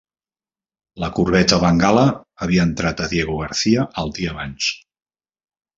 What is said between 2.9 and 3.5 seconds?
a Diego